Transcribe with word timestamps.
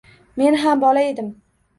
Men 0.41 0.55
ham 0.61 0.81
bola 0.83 1.03
edim. 1.11 1.29